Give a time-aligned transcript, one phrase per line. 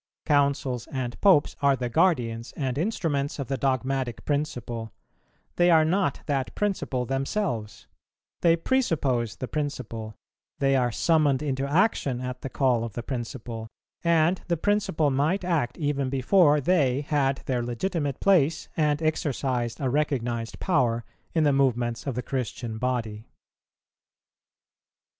[0.25, 4.91] Councils and Popes are the guardians and instruments of the dogmatic principle:
[5.57, 7.85] they are not that principle themselves;
[8.41, 10.15] they presuppose the principle;
[10.57, 13.67] they are summoned into action at the call of the principle,
[14.03, 19.87] and the principle might act even before they had their legitimate place, and exercised a
[19.87, 21.05] recognized power,
[21.35, 23.27] in the movements of the Christian body.